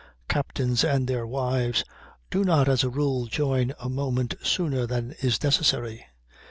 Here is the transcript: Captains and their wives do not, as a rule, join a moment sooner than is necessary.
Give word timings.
Captains 0.27 0.83
and 0.83 1.07
their 1.07 1.27
wives 1.27 1.83
do 2.31 2.43
not, 2.43 2.67
as 2.67 2.83
a 2.83 2.89
rule, 2.89 3.27
join 3.27 3.71
a 3.79 3.87
moment 3.87 4.33
sooner 4.41 4.87
than 4.87 5.11
is 5.21 5.43
necessary. 5.43 6.03